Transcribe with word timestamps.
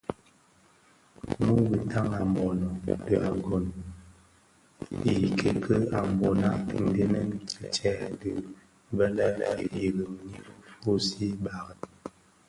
Muu 1.45 1.65
bitaň 1.71 2.09
a 2.21 2.21
mbono 2.29 2.67
dhi 3.05 3.15
agon 3.29 3.65
I 5.11 5.13
kiiki 5.37 5.49
a 5.97 5.99
Mbona 6.11 6.47
ndhenèn 6.87 7.29
kitsè 7.47 7.91
dhi 8.19 8.31
bè 8.95 9.05
lè 9.17 9.25
Iring 9.85 10.15
ñyi 10.29 10.41
fusii 10.81 11.35
barèn. 11.43 11.79